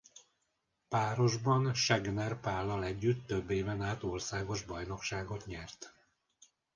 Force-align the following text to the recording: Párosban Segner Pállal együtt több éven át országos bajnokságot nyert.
Párosban 0.87 1.73
Segner 1.73 2.39
Pállal 2.39 2.83
együtt 2.83 3.27
több 3.27 3.49
éven 3.49 3.81
át 3.81 4.03
országos 4.03 4.63
bajnokságot 4.63 5.45
nyert. 5.45 5.93